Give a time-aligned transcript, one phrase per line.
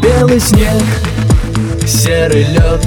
[0.00, 0.82] Белый снег,
[1.86, 2.86] серый лед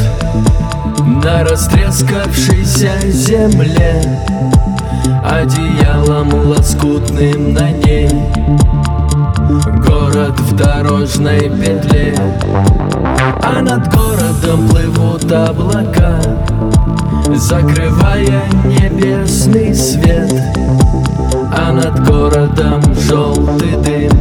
[1.23, 4.01] На растрескавшейся земле
[5.23, 8.09] Одеялом лоскутным на ней.
[9.85, 12.15] Город в дорожной петле.
[13.43, 16.19] А над городом плывут облака
[17.35, 20.31] Закрывая небесный свет.
[21.55, 24.11] А над городом желтый дым.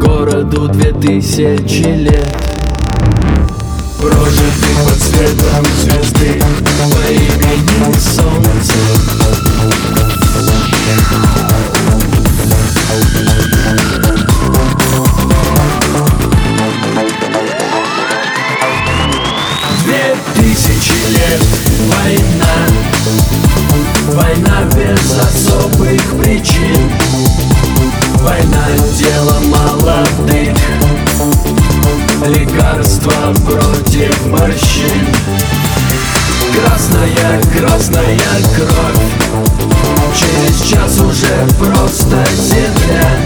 [0.00, 2.36] Городу две тысячи лет.
[4.00, 6.42] Прожитый под светом звезды
[20.92, 21.42] тысячи лет
[21.88, 22.66] война.
[24.12, 26.90] Война без особых причин.
[28.20, 28.66] Война
[28.98, 30.56] дело молодых.
[32.26, 35.06] Лекарства против морщин.
[36.54, 38.18] Красная, красная
[38.54, 39.02] кровь.
[40.14, 43.18] Через час уже просто земля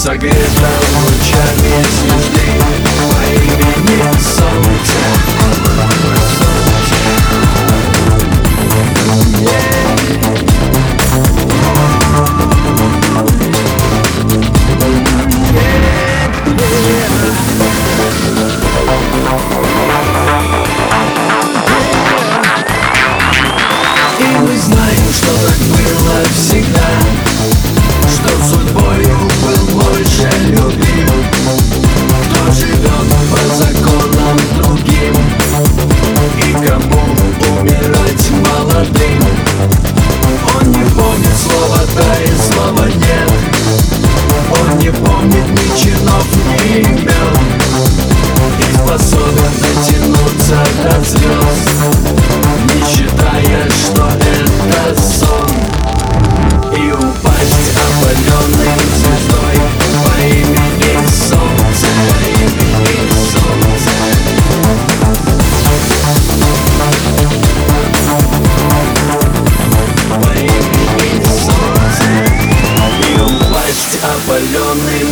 [0.00, 2.39] И согрета лучами звезды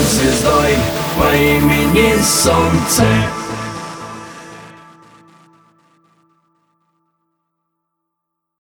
[0.09, 0.77] звездой
[1.19, 3.05] По имени Солнце